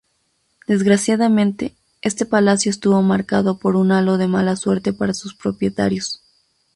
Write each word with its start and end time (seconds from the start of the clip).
Desgraciadamente, 0.65 1.75
este 2.01 2.25
palacio 2.25 2.71
estuvo 2.71 3.03
marcado 3.03 3.59
por 3.59 3.75
un 3.75 3.91
halo 3.91 4.17
de 4.17 4.25
mala 4.25 4.55
suerte 4.55 4.93
para 4.93 5.13
sus 5.13 5.35
propietarios. 5.35 6.23